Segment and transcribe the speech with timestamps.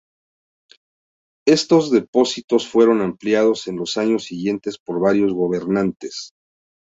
[1.45, 6.31] Estos depósitos fueron ampliados en los años siguientes por varios gobernantes.